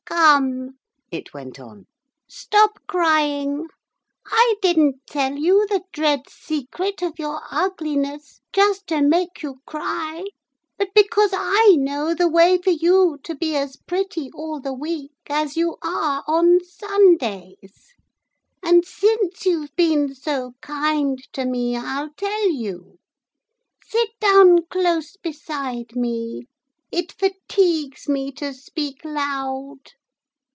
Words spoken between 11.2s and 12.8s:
I know the way for